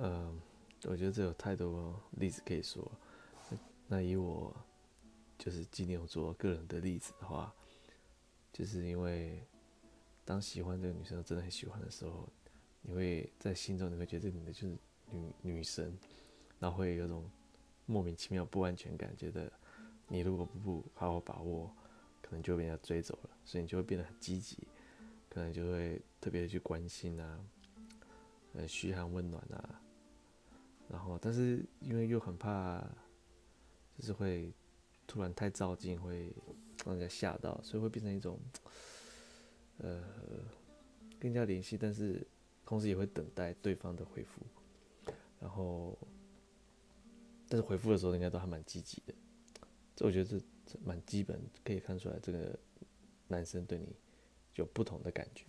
[0.00, 0.34] 呃，
[0.84, 2.90] 我觉得这有太多例子可以说。
[3.86, 4.54] 那以我
[5.36, 7.52] 就是金牛座个人的例子的话，
[8.50, 9.44] 就是因为
[10.24, 12.26] 当喜欢这个女生真的很喜欢的时候，
[12.80, 14.78] 你会在心中你会觉得这个女的就是
[15.10, 15.94] 女女神，
[16.58, 17.30] 然后会有种
[17.84, 19.52] 莫名其妙不安全感，觉得
[20.08, 21.70] 你如果不好好把握，
[22.22, 24.66] 可能就被人家追走了，所以你就会变得很积极，
[25.28, 27.44] 可能就会特别的去关心啊，
[28.54, 29.82] 呃，嘘寒问暖啊，
[31.20, 32.84] 但是因为又很怕。
[33.98, 34.50] 就是会
[35.06, 36.32] 突然太照进，会
[36.86, 38.40] 让人家吓到，所以会变成一种，
[39.76, 40.02] 呃，
[41.18, 42.26] 跟人家联系，但是
[42.64, 44.40] 同时也会等待对方的回复，
[45.38, 45.98] 然后，
[47.46, 49.12] 但是回复的时候应该都还蛮积极的，
[49.94, 52.58] 这我觉得这蛮基本，可以看出来这个
[53.28, 53.94] 男生对你
[54.54, 55.44] 有不同的感觉，